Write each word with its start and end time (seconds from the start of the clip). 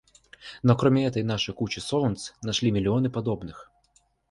Но 0.63 0.75
кроме 0.75 1.05
этой 1.05 1.21
наши 1.21 1.53
кучи 1.53 1.77
солнц 1.79 2.31
нашли 2.41 2.71
миллионы 2.71 3.11
подобных. 3.11 3.71